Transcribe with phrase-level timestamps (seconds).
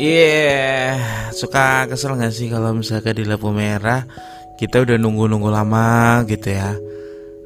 [0.00, 4.08] Iya, yeah, suka kesel gak sih kalau misalkan di lampu merah
[4.56, 6.72] kita udah nunggu-nunggu lama gitu ya.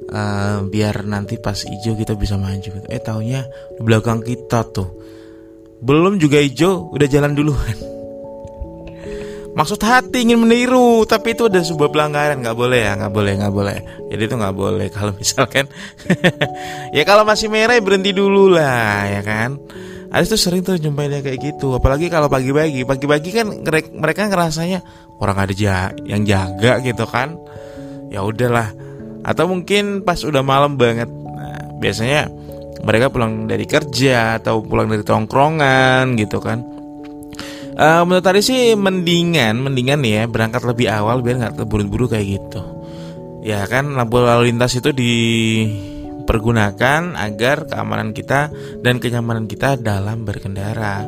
[0.04, 2.86] Uh, biar nanti pas hijau kita bisa maju gitu.
[2.86, 3.42] Eh taunya
[3.74, 4.86] di belakang kita tuh
[5.82, 7.74] belum juga hijau udah jalan duluan.
[9.58, 13.54] Maksud hati ingin meniru, tapi itu udah sebuah pelanggaran, nggak boleh ya, nggak boleh, nggak
[13.54, 13.78] boleh.
[14.14, 15.66] Jadi itu nggak boleh kalau misalkan,
[16.96, 19.58] ya kalau masih merah ya berhenti dulu lah, ya kan.
[20.14, 21.74] Ada tuh sering tuh dia kayak gitu.
[21.74, 22.86] Apalagi kalau pagi-pagi.
[22.86, 23.50] Pagi-pagi kan
[23.98, 24.86] mereka ngerasanya
[25.18, 25.54] orang ada
[26.06, 27.34] yang jaga gitu kan.
[28.14, 28.70] Ya udahlah.
[29.26, 32.30] Atau mungkin pas udah malam banget nah, biasanya
[32.86, 36.62] mereka pulang dari kerja atau pulang dari tongkrongan gitu kan.
[37.74, 42.62] Uh, menurut tadi sih mendingan mendingan ya berangkat lebih awal biar nggak terburu-buru kayak gitu.
[43.42, 45.12] Ya kan lampu lalu lintas itu di
[46.24, 48.48] pergunakan agar keamanan kita
[48.80, 51.04] dan kenyamanan kita dalam berkendara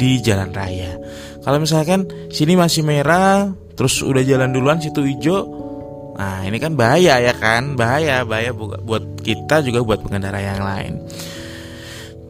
[0.00, 0.96] di jalan raya.
[1.44, 5.44] Kalau misalkan sini masih merah, terus udah jalan duluan situ hijau,
[6.16, 10.94] nah ini kan bahaya ya kan, bahaya bahaya buat kita juga buat pengendara yang lain.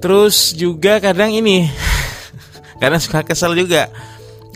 [0.01, 1.69] Terus juga kadang ini,
[2.83, 3.93] kadang suka kesel juga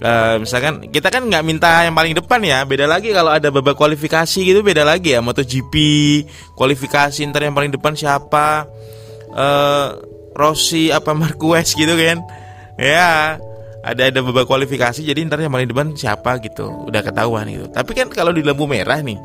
[0.03, 3.79] uh, misalkan kita kan nggak minta yang paling depan ya beda lagi kalau ada babak
[3.79, 5.21] kualifikasi gitu beda lagi ya.
[5.23, 5.75] MotoGP
[6.59, 8.67] kualifikasi ntar yang paling depan siapa?
[9.35, 10.01] Uh,
[10.35, 12.25] Rossi apa Marquez gitu kan?
[12.75, 13.39] Ya
[13.85, 16.91] ada ada babak kualifikasi jadi ntar yang paling depan siapa gitu.
[16.91, 17.69] Udah ketahuan gitu.
[17.71, 19.21] Tapi kan kalau di lampu merah nih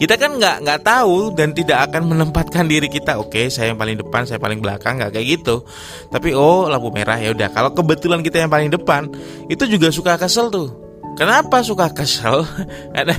[0.00, 3.20] kita kan nggak nggak tahu dan tidak akan menempatkan diri kita.
[3.20, 5.60] Oke okay, saya yang paling depan saya paling belakang nggak kayak gitu.
[6.08, 7.52] Tapi oh lampu merah ya udah.
[7.52, 9.12] Kalau kebetulan kita yang paling depan
[9.52, 10.72] itu juga suka kesel tuh.
[11.20, 12.48] Kenapa suka kesel?
[12.96, 13.12] Karena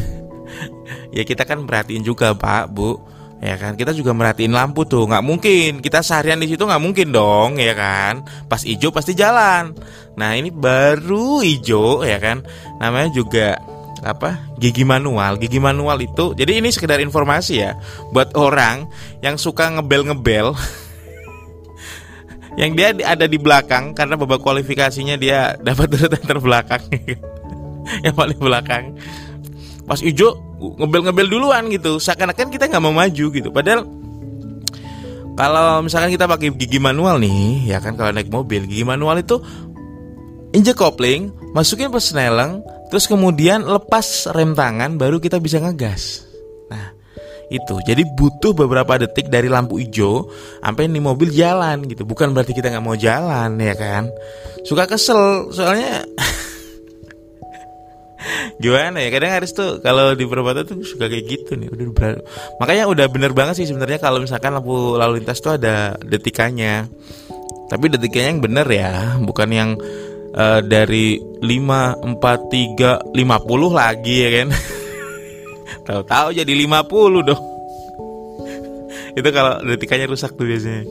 [1.13, 2.97] ya kita kan merhatiin juga pak bu.
[3.45, 5.05] Ya kan kita juga merhatiin lampu tuh.
[5.05, 5.71] Nggak mungkin.
[5.85, 8.25] Kita seharian di situ nggak mungkin dong ya kan?
[8.49, 9.77] Pas hijau pasti jalan.
[10.17, 12.41] Nah ini baru hijau ya kan?
[12.81, 13.61] Namanya juga
[14.01, 15.37] apa gigi manual.
[15.37, 17.77] Gigi manual itu jadi ini sekedar informasi ya
[18.13, 18.89] buat orang
[19.21, 20.57] yang suka ngebel ngebel
[22.61, 26.83] yang dia ada di belakang karena babak kualifikasinya dia dapat urutan terbelakang.
[28.05, 28.93] Yang paling belakang.
[29.89, 30.37] Pas hijau
[30.79, 31.97] ngebel ngebel duluan gitu.
[31.97, 33.49] Seakan-akan kita nggak mau maju gitu.
[33.49, 33.83] Padahal
[35.35, 39.41] kalau misalkan kita pakai gigi manual nih ya kan kalau naik mobil gigi manual itu
[40.51, 46.27] injek kopling masukin persneleng Terus kemudian lepas rem tangan baru kita bisa ngegas.
[46.67, 46.91] Nah,
[47.47, 47.79] itu.
[47.87, 50.27] Jadi butuh beberapa detik dari lampu hijau
[50.59, 52.03] sampai nih mobil jalan gitu.
[52.03, 54.11] Bukan berarti kita nggak mau jalan ya kan.
[54.67, 56.03] Suka kesel soalnya
[58.61, 62.21] gimana ya kadang harus tuh kalau di perempatan tuh suka kayak gitu nih udah ber...
[62.61, 66.85] makanya udah bener banget sih sebenarnya kalau misalkan lampu lalu lintas tuh ada detikannya
[67.65, 69.69] tapi detikannya yang bener ya bukan yang
[70.35, 73.17] uh, dari 5 4 3 50
[73.71, 74.49] lagi ya kan.
[75.87, 77.43] Tahu-tahu jadi 50 dong.
[79.19, 80.87] itu kalau detikannya rusak tuh biasanya.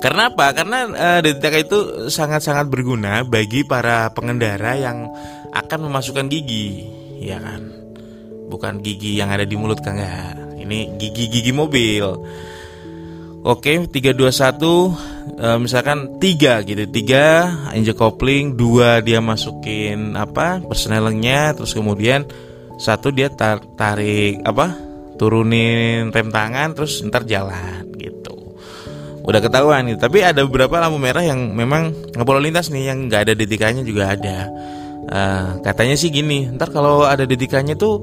[0.00, 0.56] Karena apa?
[0.56, 5.12] Karena uh, detika itu sangat-sangat berguna bagi para pengendara yang
[5.52, 6.88] akan memasukkan gigi,
[7.20, 7.68] ya kan?
[8.48, 10.56] Bukan gigi yang ada di mulut kan enggak.
[10.56, 12.16] Ini gigi-gigi mobil.
[13.44, 15.09] Oke, 321
[15.40, 16.86] uh, misalkan tiga gitu.
[16.88, 20.60] tiga injek kopling, dua dia masukin apa?
[20.64, 22.26] persnelengnya, terus kemudian
[22.80, 24.88] satu dia tar tarik apa?
[25.20, 28.56] turunin rem tangan terus ntar jalan gitu.
[29.20, 30.00] Udah ketahuan gitu.
[30.00, 34.16] Tapi ada beberapa lampu merah yang memang nggak lintas nih yang nggak ada detikannya juga
[34.16, 34.48] ada.
[35.10, 38.00] Uh, katanya sih gini, ntar kalau ada detikannya tuh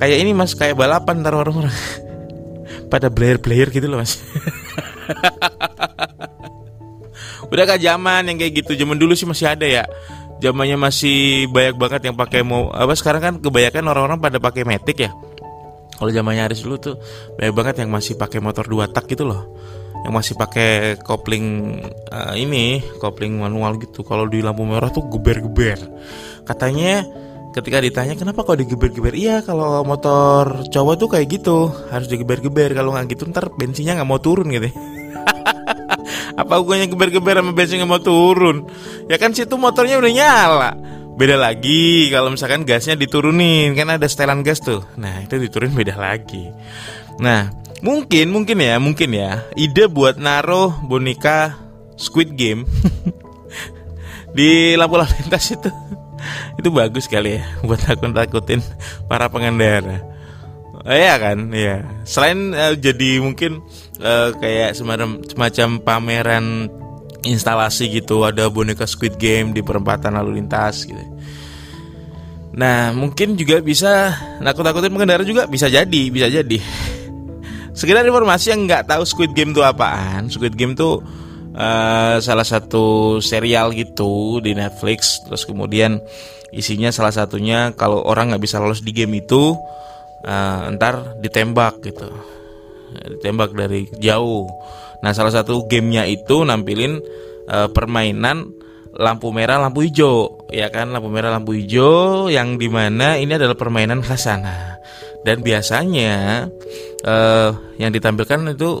[0.00, 1.76] kayak ini mas kayak balapan ntar orang-orang
[2.92, 4.16] pada player-player gitu loh mas
[7.50, 9.84] udah kah zaman yang kayak gitu zaman dulu sih masih ada ya.
[10.40, 15.04] Zamannya masih banyak banget yang pakai mau apa sekarang kan kebanyakan orang-orang pada pakai metik
[15.04, 15.10] ya.
[16.00, 16.96] Kalau zamannya Aris dulu tuh
[17.36, 19.52] banyak banget yang masih pakai motor dua tak gitu loh.
[20.00, 21.76] Yang masih pakai kopling
[22.08, 24.00] uh, ini kopling manual gitu.
[24.00, 25.76] Kalau di lampu merah tuh geber-geber.
[26.48, 27.04] Katanya
[27.52, 29.12] ketika ditanya kenapa kok digeber-geber?
[29.12, 31.68] Iya kalau motor cowok tuh kayak gitu.
[31.92, 32.72] Harus digeber-geber.
[32.72, 34.72] Kalau nggak gitu ntar bensinnya nggak mau turun gitu
[36.42, 38.66] apa hubungannya geber-geber sama bensin nggak mau turun?
[39.06, 40.70] Ya kan situ motornya udah nyala.
[41.20, 43.76] Beda lagi kalau misalkan gasnya diturunin.
[43.76, 44.80] Kan ada setelan gas tuh.
[44.96, 46.48] Nah itu diturunin beda lagi.
[47.20, 47.52] Nah
[47.84, 49.44] mungkin mungkin ya mungkin ya.
[49.56, 51.60] Ide buat naruh boneka
[52.00, 52.64] Squid Game
[54.36, 55.70] di lampu lalu lintas itu.
[56.56, 58.60] Itu bagus kali ya buat takut takutin
[59.08, 60.00] para pengendara.
[60.80, 61.52] Oh, iya kan?
[61.52, 63.60] Ya selain uh, jadi mungkin
[64.00, 66.66] uh, kayak semacam semacam pameran
[67.24, 68.24] instalasi gitu.
[68.26, 71.00] Ada boneka Squid Game di perempatan lalu lintas gitu.
[72.56, 74.10] Nah mungkin juga bisa
[74.42, 76.58] nakut-nakutin pengendara juga bisa jadi bisa jadi.
[77.78, 80.26] Sekedar informasi yang nggak tahu Squid Game itu apaan.
[80.26, 81.00] Squid Game tuh
[81.54, 85.22] uh, salah satu serial gitu di Netflix.
[85.22, 86.02] Terus kemudian
[86.50, 89.54] isinya salah satunya kalau orang nggak bisa lolos di game itu
[90.26, 92.10] uh, ntar ditembak gitu
[93.06, 94.46] ditembak dari jauh
[95.00, 97.00] Nah, salah satu gamenya itu nampilin
[97.48, 98.52] uh, permainan
[98.92, 100.92] lampu merah, lampu hijau, ya kan?
[100.92, 104.76] Lampu merah, lampu hijau yang di mana ini adalah permainan khas sana.
[105.24, 106.48] Dan biasanya
[107.04, 107.50] uh,
[107.80, 108.80] yang ditampilkan itu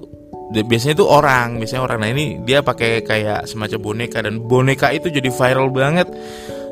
[0.52, 1.98] biasanya itu orang, biasanya orang.
[2.04, 6.08] Nah ini dia pakai kayak semacam boneka dan boneka itu jadi viral banget.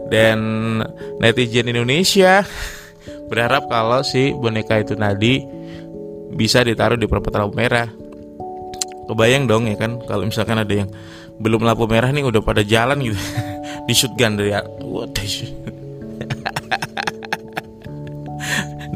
[0.08, 0.40] Dan
[1.20, 2.44] netizen Indonesia
[3.32, 5.57] berharap kalau si boneka itu tadi
[6.32, 7.88] bisa ditaruh di perempatan lampu merah.
[9.08, 10.88] Kebayang dong ya kan kalau misalkan ada yang
[11.40, 13.16] belum lampu merah nih udah pada jalan gitu.
[13.88, 14.52] Di shotgun dari
[14.84, 15.24] waduh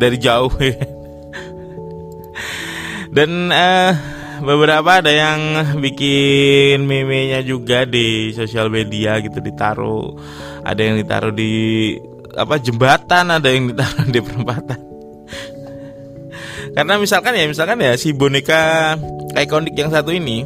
[0.02, 0.76] dari jauh ya.
[3.08, 3.92] dan uh,
[4.44, 5.40] beberapa ada yang
[5.80, 10.12] bikin meme-nya juga di sosial media gitu ditaruh.
[10.60, 11.96] Ada yang ditaruh di
[12.36, 14.91] apa jembatan ada yang ditaruh di perempatan
[16.72, 18.96] karena misalkan ya misalkan ya si boneka
[19.36, 20.44] ikonik yang satu ini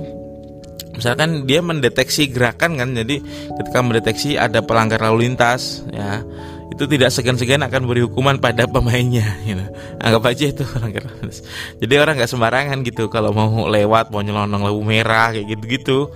[0.96, 3.20] misalkan dia mendeteksi gerakan kan jadi
[3.60, 6.24] ketika mendeteksi ada pelanggar lalu lintas ya
[6.72, 9.64] itu tidak segan-segan akan beri hukuman pada pemainnya gitu.
[10.02, 11.40] anggap aja itu pelanggar lalu lintas
[11.78, 16.10] jadi orang nggak sembarangan gitu kalau mau lewat mau nyelonong lampu merah kayak gitu-gitu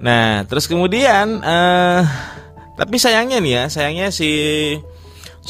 [0.00, 2.02] nah terus kemudian uh,
[2.80, 4.32] tapi sayangnya nih ya sayangnya si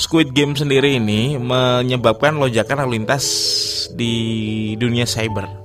[0.01, 3.25] Squid Game sendiri ini menyebabkan lonjakan lalu lintas
[3.93, 5.61] di dunia cyber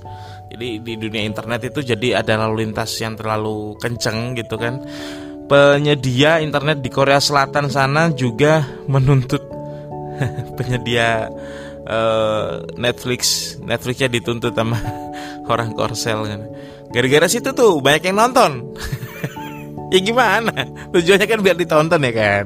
[0.56, 4.80] jadi di dunia internet itu jadi ada lalu lintas yang terlalu kenceng gitu kan.
[5.52, 9.44] Penyedia internet di Korea Selatan sana juga menuntut
[10.58, 11.28] penyedia
[11.84, 14.80] uh, Netflix Netflixnya dituntut sama
[15.52, 16.42] orang Korsel kan.
[16.96, 18.72] Gara-gara situ tuh banyak yang nonton.
[19.94, 20.56] ya gimana?
[20.96, 22.46] Tujuannya kan biar ditonton ya kan.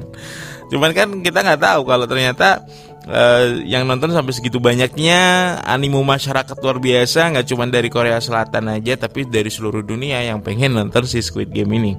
[0.70, 2.62] Cuman kan kita nggak tahu kalau ternyata
[3.10, 5.18] uh, yang nonton sampai segitu banyaknya
[5.66, 10.38] animo masyarakat luar biasa nggak cuma dari Korea Selatan aja tapi dari seluruh dunia yang
[10.46, 11.98] pengen nonton si Squid Game ini.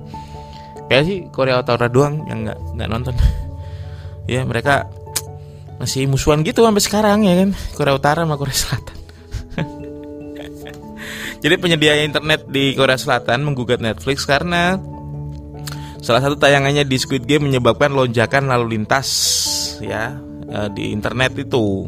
[0.87, 3.15] Kayak sih Korea Utara doang yang nggak nggak nonton.
[4.29, 4.85] Ya mereka
[5.81, 7.49] masih musuhan gitu sampai sekarang ya kan?
[7.75, 8.97] Korea Utara sama Korea Selatan.
[11.43, 14.77] Jadi penyedia internet di Korea Selatan menggugat Netflix karena
[16.01, 19.07] salah satu tayangannya di Squid Game menyebabkan lonjakan lalu lintas
[19.79, 20.17] ya
[20.49, 21.85] uh, di internet itu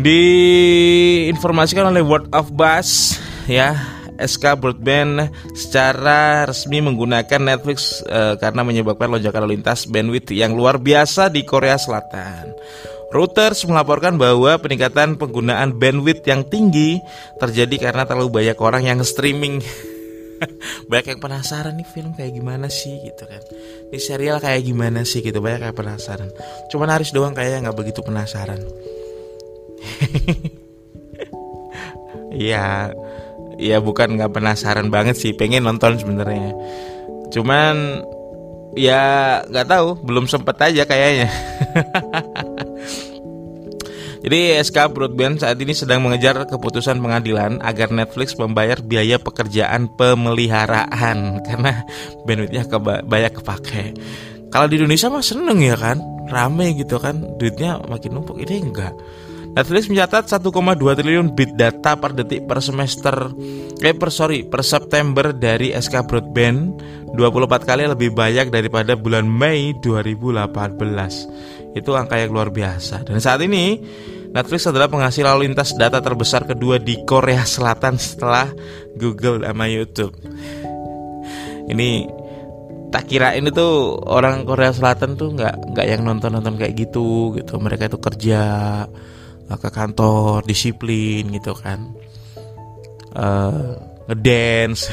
[0.00, 3.76] diinformasikan oleh Word of Buzz ya
[4.16, 10.80] SK Broadband secara resmi menggunakan Netflix uh, karena menyebabkan lonjakan lalu lintas bandwidth yang luar
[10.80, 12.56] biasa di Korea Selatan.
[13.12, 16.98] Reuters melaporkan bahwa peningkatan penggunaan bandwidth yang tinggi
[17.38, 19.62] terjadi karena terlalu banyak orang yang streaming
[20.90, 23.42] banyak yang penasaran nih film kayak gimana sih gitu kan.
[23.92, 25.40] Ini serial kayak gimana sih gitu.
[25.40, 26.30] Banyak yang penasaran.
[26.72, 28.60] Cuman Haris doang kayaknya nggak begitu penasaran.
[32.36, 32.92] Iya,
[33.56, 36.52] ya bukan nggak penasaran banget sih, pengen nonton sebenarnya.
[37.32, 38.04] Cuman
[38.76, 41.32] ya nggak tahu, belum sempet aja kayaknya.
[44.26, 51.18] Jadi SK Broadband saat ini sedang mengejar keputusan pengadilan agar Netflix membayar biaya pekerjaan pemeliharaan.
[51.46, 51.86] Karena
[52.26, 53.94] bandwidthnya keba banyak kepake.
[54.50, 58.42] Kalau di Indonesia mah seneng ya kan, rame gitu kan, duitnya makin numpuk.
[58.42, 58.98] Ini enggak.
[59.54, 60.42] Netflix mencatat 1,2
[60.74, 63.30] triliun bit data per detik per semester.
[63.78, 66.82] Eh per sorry per September dari SK Broadband.
[67.14, 73.08] 24 kali lebih banyak daripada bulan Mei 2018 itu angka yang luar biasa.
[73.08, 73.80] Dan saat ini
[74.36, 78.52] Netflix adalah penghasil lalu lintas data terbesar kedua di Korea Selatan setelah
[78.92, 80.12] Google sama YouTube.
[81.72, 82.04] Ini
[82.92, 87.32] tak kira ini tuh orang Korea Selatan tuh nggak nggak yang nonton nonton kayak gitu
[87.32, 87.56] gitu.
[87.56, 88.42] Mereka itu kerja
[89.48, 91.96] ke kantor disiplin gitu kan.
[93.16, 93.72] Uh,
[94.12, 94.92] ngedance.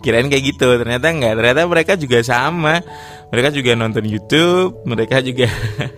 [0.00, 1.34] Kirain kayak gitu, ternyata nggak.
[1.36, 2.80] Ternyata mereka juga sama.
[3.28, 5.52] Mereka juga nonton YouTube, mereka juga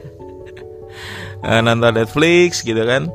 [1.43, 3.09] nonton Netflix gitu kan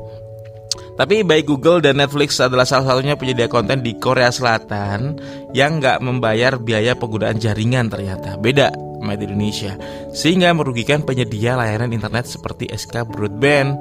[0.96, 5.20] tapi baik Google dan Netflix adalah salah satunya penyedia konten di Korea Selatan
[5.52, 9.76] yang nggak membayar biaya penggunaan jaringan ternyata beda sama di Indonesia
[10.16, 13.76] sehingga merugikan penyedia layanan internet seperti SK Broadband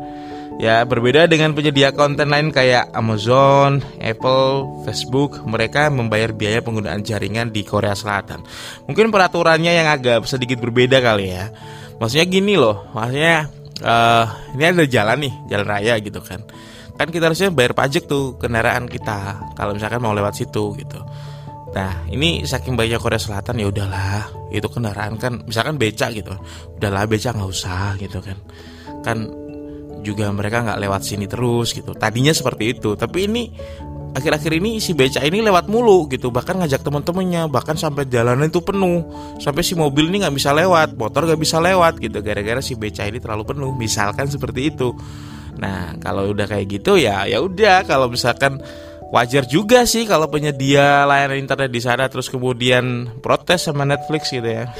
[0.55, 7.51] Ya berbeda dengan penyedia konten lain kayak Amazon, Apple, Facebook, mereka membayar biaya penggunaan jaringan
[7.51, 8.39] di Korea Selatan.
[8.87, 11.51] Mungkin peraturannya yang agak sedikit berbeda kali ya.
[11.99, 16.43] Maksudnya gini loh, maksudnya uh, ini ada jalan nih, jalan raya gitu kan.
[16.95, 20.99] Kan kita harusnya bayar pajak tuh kendaraan kita kalau misalkan mau lewat situ gitu.
[21.75, 26.31] Nah ini saking banyak Korea Selatan ya udahlah itu kendaraan kan misalkan beca gitu,
[26.79, 28.37] udahlah beca nggak usah gitu kan.
[29.03, 29.17] Kan
[30.05, 33.49] juga mereka nggak lewat sini terus gitu tadinya seperti itu tapi ini
[34.15, 38.63] akhir-akhir ini si beca ini lewat mulu gitu bahkan ngajak teman-temannya bahkan sampai jalanan itu
[38.63, 39.03] penuh.
[39.43, 43.03] Sampai si mobil ini nggak bisa lewat motor nggak bisa lewat gitu gara-gara si beca
[43.03, 44.95] ini terlalu penuh misalkan seperti itu.
[45.59, 48.63] Nah kalau udah kayak gitu ya ya udah kalau misalkan
[49.11, 54.47] wajar juga sih kalau penyedia layanan internet di sana terus kemudian protes sama Netflix gitu
[54.47, 54.71] ya.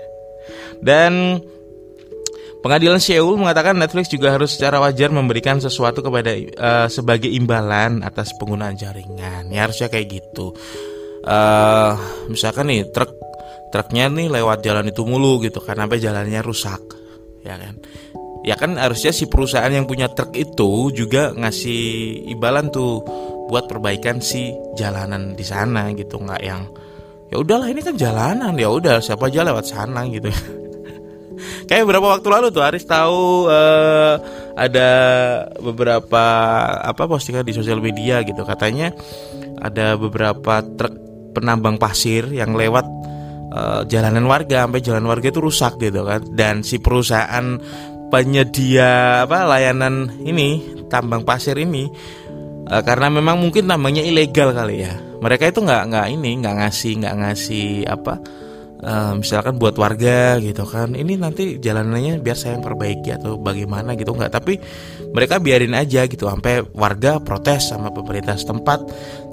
[0.88, 1.40] Dan
[2.64, 8.32] Pengadilan Seoul mengatakan Netflix juga harus secara wajar memberikan sesuatu kepada uh, sebagai imbalan atas
[8.40, 9.52] penggunaan jaringan.
[9.52, 10.56] Ya harusnya kayak gitu.
[11.28, 11.92] Uh,
[12.32, 13.12] misalkan nih truk
[13.68, 16.80] truknya nih lewat jalan itu mulu gitu kan sampai jalannya rusak,
[17.44, 17.76] ya kan?
[18.48, 21.84] Ya kan harusnya si perusahaan yang punya truk itu juga ngasih
[22.32, 23.04] imbalan tuh
[23.52, 26.64] buat perbaikan si jalanan di sana gitu nggak yang
[27.28, 30.32] ya udahlah ini kan jalanan ya udah siapa aja lewat sana gitu
[31.64, 34.14] kayak beberapa waktu lalu tuh Aris tahu uh,
[34.54, 34.90] ada
[35.58, 36.24] beberapa
[36.80, 38.46] apa postingan di sosial media gitu.
[38.46, 38.94] Katanya
[39.58, 40.94] ada beberapa truk
[41.34, 42.86] penambang pasir yang lewat
[43.50, 46.22] uh, jalanan warga sampai jalan warga itu rusak gitu kan.
[46.30, 47.58] Dan si perusahaan
[48.12, 51.90] penyedia apa layanan ini tambang pasir ini
[52.70, 54.94] uh, karena memang mungkin tambangnya ilegal kali ya.
[55.18, 58.43] Mereka itu nggak nggak ini nggak ngasih nggak ngasih apa
[58.82, 63.94] uh, misalkan buat warga gitu kan ini nanti jalanannya biar saya yang perbaiki atau bagaimana
[63.94, 64.58] gitu nggak tapi
[65.14, 68.82] mereka biarin aja gitu sampai warga protes sama pemerintah setempat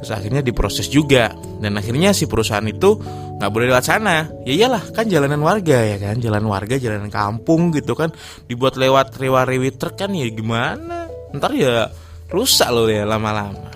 [0.02, 1.30] terus akhirnya diproses juga.
[1.62, 2.98] Dan akhirnya si perusahaan itu
[3.38, 4.26] nggak boleh lewat sana.
[4.46, 8.10] Ya iyalah kan jalanan warga ya kan jalan warga jalanan kampung gitu kan.
[8.50, 11.10] Dibuat lewat rewa-rewi truk kan ya gimana?
[11.34, 11.90] Ntar ya
[12.34, 13.71] rusak loh ya lama-lama